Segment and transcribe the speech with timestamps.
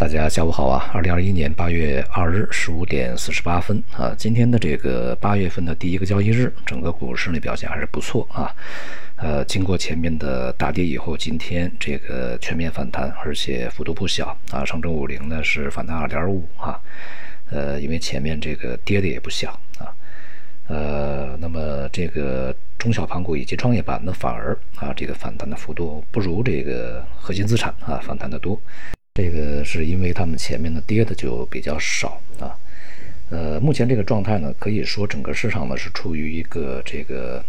[0.00, 0.90] 大家下午好啊！
[0.94, 8.50] 二零二一年八月二日十五点四十八分啊，今天的这个八月份的第一个交易日，整个股市呢表现还是不错啊。
[9.16, 14.64] 呃，经过前面的大跌以后，今天这个全面反弹，而且幅度不小啊。
[14.64, 16.80] 上证五零呢是反弹二点五啊，
[17.50, 19.92] 呃，因为前面这个跌的也不小啊。
[20.68, 28.58] 呃，那么这个中小盘股以及创业板呢，反而啊这个反弹的幅度不如这个核心资产啊反弹的多。
[29.14, 32.56] 这个是因为他们前面的跌的就比较少啊，
[33.28, 37.44] 呃，目前这个状态呢，可以说整个市场呢是处于一个这个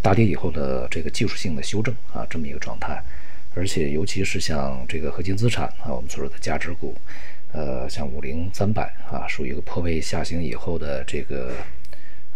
[0.00, 3.02] 大跌以后的这个技术性的修正啊这么一个状态，
[3.54, 6.96] 而且尤其是像这个核心资产啊，我们所说的价值股，
[7.52, 11.52] 呃，像五零三百啊，属于一个破位下行以后的这个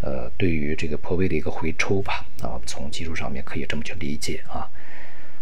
[0.03, 4.69] 呃，对于这个破位的一个回抽吧啊，从技术上面可以这么去理解啊。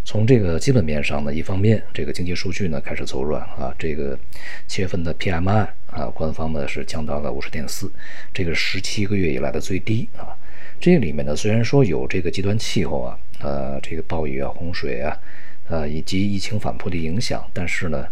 [0.05, 4.19] 从这个基本面上呢，一方面这个经济数据呢开始走软啊，这个
[4.67, 7.91] 七月份的 PMI 啊，官方呢是降到了五十点四，
[8.33, 10.37] 这个十七个月以来的最低啊。
[10.79, 15.17] 这里面呢虽然说有这个极端气候啊，呃，这个暴雨啊、洪水啊，
[15.69, 18.07] 呃，以及疫情反扑的影响，但是呢，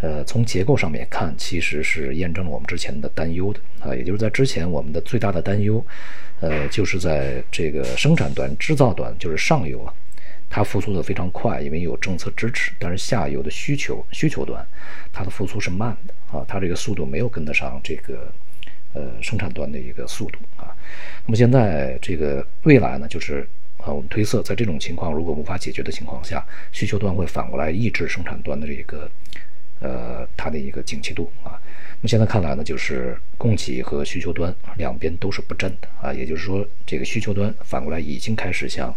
[0.00, 5.84] 呃，从结构上面看，其实是验证了我们之前的担忧的啊，也就是在之前我们的最大的担忧，
[6.40, 9.92] 呃，就是在这个生产端、制造端，就是上游啊。
[10.48, 12.72] 它复苏的非常快，因为有政策支持。
[12.78, 14.64] 但是下游的需求需求端，
[15.12, 18.32] 它的复苏是慢的啊，它这个速度没有跟得上这个
[18.92, 20.70] 呃生产端的一个速度啊。
[21.26, 23.46] 那么现在这个未来呢，就是
[23.78, 29.10] 啊，我们推测，在这种情况如果无法解决的情况下，需求端会反过来抑制生产端的这个
[29.80, 31.58] 呃它的一个景气度啊。
[32.00, 38.94] 那么现在看来呢，就是供给和需求端两边都是不振的啊，也就是说，这个需求端反过来已经开始向。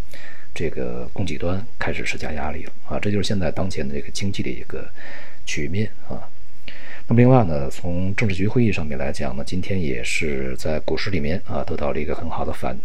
[0.57, 4.89] 这个供给端开始施加压力了啊，这就是现在当前的这个经济的一个
[5.45, 6.27] 局面啊。
[7.07, 12.75] 那么另外呢，从政治局会议上面来讲呢，今天也是在股市里面啊得到了一个很好的反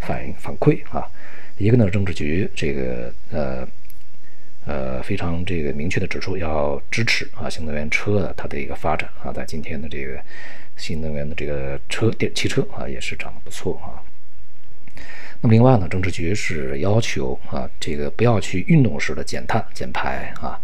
[0.00, 1.08] 反反馈啊。
[1.56, 3.66] 一个呢，政治局这个呃
[4.66, 10.20] 呃非常这个明确的指出要支持啊新能源车的它的一个发展啊，在今天的这个
[10.76, 14.03] 新能源的这个车电汽车啊也是涨得不错啊。
[15.44, 20.58] 那么另外呢，政治局是要求啊，这个不要去运动式的减碳减排啊，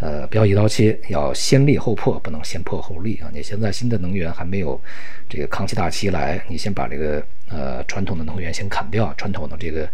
[0.00, 3.28] 呃，不要一刀切，要先立后破，不能先破后立啊。
[3.34, 4.80] 你现在新的能源还没有
[5.28, 9.86] 这个扛起大旗来，你先把这个呃传统的能源先砍掉，传统的这个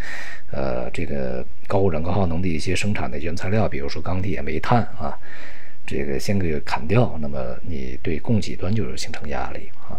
[0.53, 5.19] 呃这个高污染高耗能的一些生产的原材料，比如说钢铁、煤炭啊，
[5.85, 9.99] 这个先给砍掉，那么你对供给端就是形成压力啊。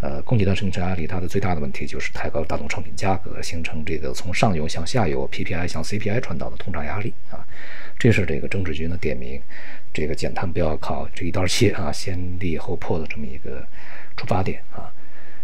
[0.00, 7.40] 呃，供给端生产压力，它的最大的问题就是抬高大宗商品价格，形成这个从上游向下游 PPI 向 CPI 传导的通胀压力啊。
[7.98, 9.40] 这是这个政治局呢点名，
[9.94, 13.66] 这个减碳不要靠这一刀切啊， 先立后破的这么一个
[14.16, 14.92] 出发点啊。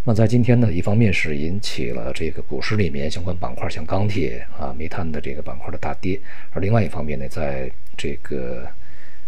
[0.05, 6.21] 那在今天呢，一方面是引起了这个股市里面相关板块像钢铁啊、煤炭的这个板块的大跌，
[6.51, 8.67] 而另外一方面呢，在这个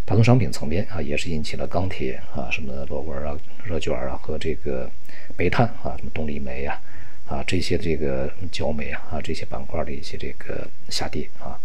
[0.04, 4.90] 大宗商品层面啊，也是引起了钢铁啊、什么螺纹啊、热卷啊和这个。
[5.38, 6.78] 煤炭啊，什么动力煤呀，
[7.26, 11.58] 啊这些这个焦煤啊，啊这些板块的一些这个下跌啊，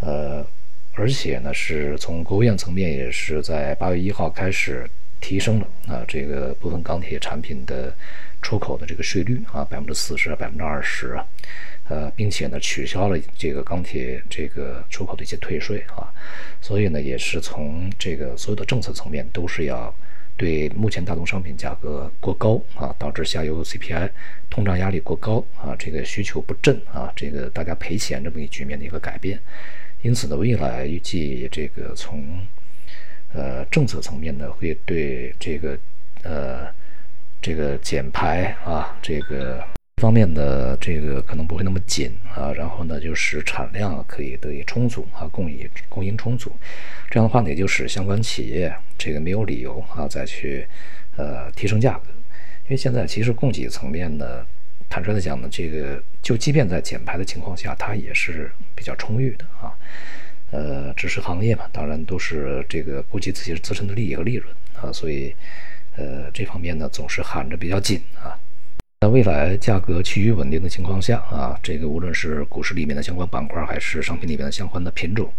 [0.00, 0.46] 呃，
[0.94, 4.88] 而且呢是从国务院层面也是在八月一号开始
[5.20, 7.92] 提升了啊这个部分钢铁产品的
[8.40, 11.26] 出口的这个税率啊百分之四十百分之二十啊，
[11.88, 16.12] 呃，并且呢取消了这个钢铁这个出口的一些退税啊，
[16.60, 19.94] 所以呢也是从这个所有的政策层面都是要。
[20.36, 24.10] 对目前大宗商品价格过高啊，导致下游 CPI
[24.50, 29.38] 通胀压力过高啊，这个需求不振啊，这个大家赔钱这么一局面的一个改变。
[30.02, 32.44] 因此呢，未来预计这个从
[33.32, 35.78] 呃政策层面呢，会对这个
[36.24, 36.66] 呃
[37.40, 39.64] 这个减排啊这个。
[39.96, 46.52] 方面的这个可能不会那么紧啊，然后呢，就是产量可以得以充足啊，供应供应充足，
[47.10, 50.66] 这样的话呢，也就使相关企业这个没有理由啊再去
[51.16, 52.10] 呃提升价格，
[52.64, 54.44] 因为现在其实供给层面呢，
[54.90, 59.72] 坦率的讲呢，这个就即便在减排的情况下，它也是比较充裕的啊，
[60.50, 65.34] 呃，只是行业嘛，当然都是这个顾及自己自身的利益和利润啊，所以
[65.96, 68.36] 呃这方面呢总是喊着比较紧啊。
[69.04, 75.30] 在未来价格趋于稳定的情况下啊，这个无论是股市里面的相关板块，还是商品里面的相关的品种，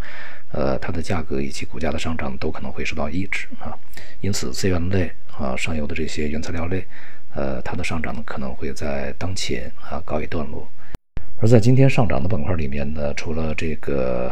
[0.51, 3.75] 呃，它的价格以及股价的上涨都可能会受到抑制啊。
[4.21, 6.85] 因此，资源类啊，上游的这些原材料类，
[7.33, 10.69] 呃，它的上涨呢可能会在当前啊告一段落。
[11.39, 14.31] 而在今天上涨的板块里面呢，除了这个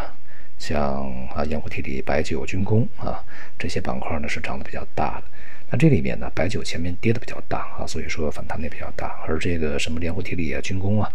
[0.59, 3.19] 像啊盐湖提锂、白酒、军工啊
[3.57, 5.23] 这些板块呢是涨得比较大的。
[5.69, 9.19] 那这里面呢，白酒前面跌的比较大啊，所以说反弹的比较大。
[9.27, 11.11] 而这个什么盐湖提锂啊、军工啊，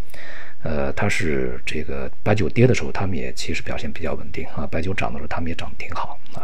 [0.63, 6.43] 呃，它是这个白酒跌的时候，他们也其实表现比较稳定啊；白酒涨的时候，他们也涨得挺好啊。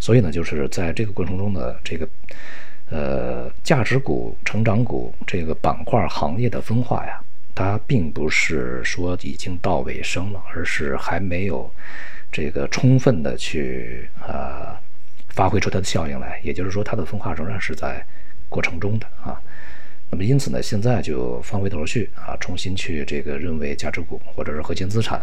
[0.00, 2.08] 所以呢，就是在这个过程中呢，这个
[2.90, 7.20] 呃价值股、成长股这个板块行业的分化呀，
[7.54, 11.70] 它并不是说已经到尾声了，而是还没有。
[12.32, 14.76] 这个充分的去啊
[15.34, 18.04] 发挥出它的效应来，也就是说，它的分化仍然是在
[18.48, 19.40] 过程中的啊。
[20.10, 25.20] 那么因此呢，现在就翻回头去啊，重新去这个认为价值股或者是核心资产，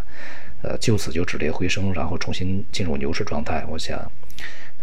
[0.63, 3.99] 呃，就此就止跌回升，然后重新进入牛市状态，我想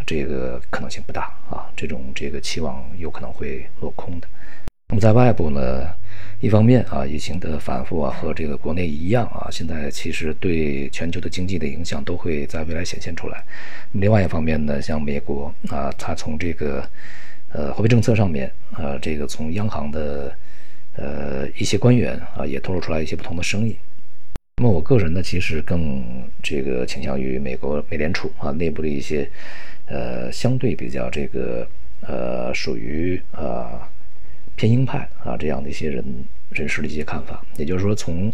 [0.06, 4.28] 这个可能性不大啊，这种这个期望有可能会落空的。
[4.90, 5.86] 那么在外部呢？
[6.40, 13.44] 一方面啊，疫情的反复啊，和这个国内一样啊，现在其实对全球的经济的影响都会在未来显现出来。
[13.92, 16.88] 另外一方面呢，像美国啊，它从这个
[17.52, 20.34] 呃货币政策上面啊，这个从央行的
[20.96, 23.76] 呃一些官员啊，也透露出来一些不同的声音。
[24.56, 26.02] 那么我个人呢，其实更
[26.42, 29.28] 这个倾向于美国美联储啊内部的一些
[29.84, 31.68] 呃相对比较这个
[32.00, 33.86] 呃属于啊。
[34.58, 36.04] 偏鹰派啊，这样的一些人
[36.50, 38.32] 人士的一些看法，也就是说，从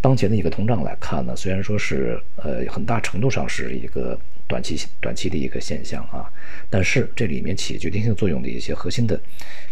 [0.00, 4.18] 当前的一个通胀来看呢，虽然说是呃很大程度上是一个
[4.48, 6.28] 短期短期的一个现象啊，
[6.68, 9.18] 但是这里面起决定性作用的一些核心的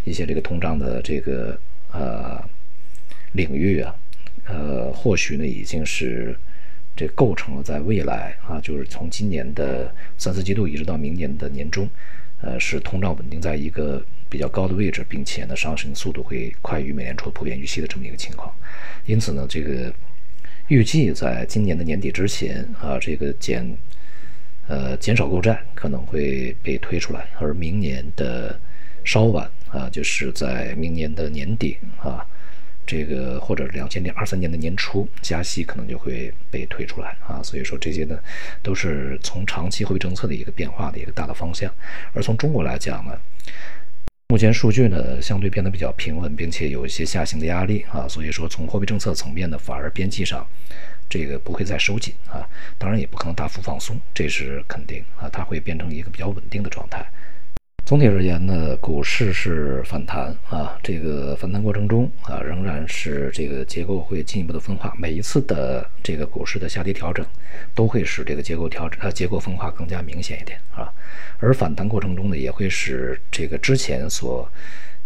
[0.05, 1.59] 一些这个通胀的这个
[1.91, 2.41] 呃
[3.33, 3.93] 领域啊，
[4.45, 6.39] 呃或许呢已经是
[6.95, 11.91] 这构成了在未来啊，就是从今年的三四季度一直到明年的年中，
[12.41, 14.01] 呃是通胀稳定在一个。
[14.31, 18.55] 比较高的位置，并且呢，上升速度会快于美联储普遍预期的这么一个情况，
[19.05, 19.93] 因此呢，这个
[20.69, 23.77] 预计在今年的年底之前啊，这个减
[24.69, 28.59] 呃减少购债可能会被推出来，而明年的
[29.05, 32.25] 稍晚啊，就是在明年的年底啊，
[32.87, 38.17] 这个或者两千年二三年的年初加息可能就会被推出来啊，所以说这些呢，
[38.63, 41.69] 都是从长期货币政策的一个变化的一个大的方向，
[42.13, 43.19] 而从中国来讲呢。
[44.31, 50.47] 目前数据呢相对变得比较平稳，并且有一些下行的压力啊，所以说从货币政策层面呢，反而边际上
[51.09, 52.49] 这个不会再收紧啊，
[52.79, 57.05] 当然也不可能大幅放松，这是肯定啊，它会变成一个比较稳定的状态。
[57.91, 64.95] 总体而言呢，股市是反弹啊，这个反弹过程中啊，仍然是这个结构会进一步的分化。
[64.97, 67.27] 每一次的这个股市的下跌调整，
[67.75, 70.89] 都会使这个结构调整呃结构分化更加明显一点啊。
[71.41, 74.49] 而反弹过程中呢，也会使这个之前所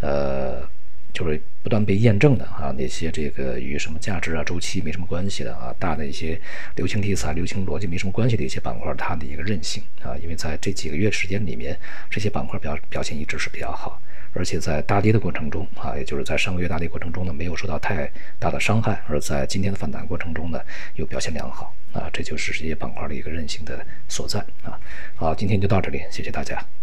[0.02, 0.68] 呃。
[1.14, 6.38] 就是不断被验证的啊，那些这个与什么价值啊、周期没什么关系的啊，大的一些
[6.74, 11.78] 流行题材、流行逻辑没什么关系的一些板块，它的一个韧性啊，因为在这几个月时间里面，
[12.10, 14.02] 这些板块表表现一直是比较好，
[14.32, 18.10] 而且在大跌的过程中啊，也就是在上个月大跌过程中呢，没有受到太
[18.40, 20.60] 大的伤害，而在今天的反弹过程中呢，
[20.96, 24.80] 又表现良好啊，这就是这些板块的一个韧性的所在啊。
[25.14, 26.66] 好，今天就到这里，谢谢大家。